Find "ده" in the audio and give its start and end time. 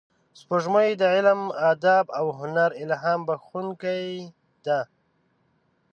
4.65-4.79